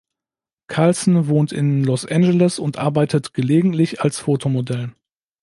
[0.65, 4.95] Carlson wohnt in Los Angeles und arbeitet gelegentlich als Fotomodell.